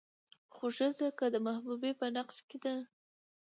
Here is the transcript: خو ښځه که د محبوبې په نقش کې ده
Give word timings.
خو 0.55 0.65
ښځه 0.77 1.07
که 1.17 1.25
د 1.33 1.35
محبوبې 1.47 1.91
په 1.99 2.05
نقش 2.15 2.37
کې 2.47 2.57
ده 2.63 2.75